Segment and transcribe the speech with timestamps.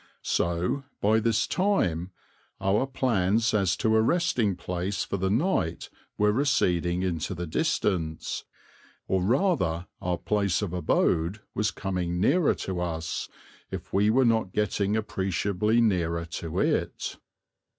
[0.23, 2.09] So, by this time,
[2.59, 8.43] our plans as to a resting place for the night were receding into the distance,
[9.07, 13.29] or rather our place of abode was coming nearer to us,
[13.69, 17.17] if we were not getting appreciably nearer to it.